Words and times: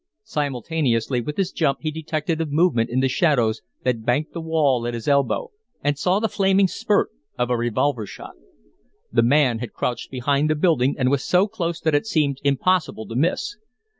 Simultaneously 0.23 1.21
with 1.21 1.37
his 1.37 1.51
jump 1.51 1.77
he 1.83 1.91
detected 1.91 2.41
a 2.41 2.47
movement 2.47 2.89
in 2.89 3.01
the 3.01 3.07
shadows 3.07 3.61
that 3.83 4.03
banked 4.03 4.33
the 4.33 4.41
wall 4.41 4.87
at 4.87 4.95
his 4.95 5.07
elbow 5.07 5.51
and 5.83 5.95
saw 5.95 6.19
the 6.19 6.27
flaming 6.27 6.67
spurt 6.67 7.11
of 7.37 7.51
a 7.51 7.55
revolver 7.55 8.07
shot. 8.07 8.33
The 9.11 9.21
man 9.21 9.59
had 9.59 9.73
crouched 9.73 10.09
behind 10.09 10.49
the 10.49 10.55
building 10.55 10.95
and 10.97 11.11
was 11.11 11.23
so 11.23 11.47
close 11.47 11.79
that 11.81 11.93
it 11.93 12.07
seemed 12.07 12.41
impossible 12.43 13.05
to 13.09 13.15
miss. 13.15 13.57